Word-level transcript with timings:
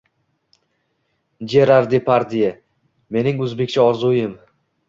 Jerar 1.53 1.83
Depardye:Mening 1.93 3.45
oʻzbekcha 3.49 3.89
orzuim! 3.93 4.35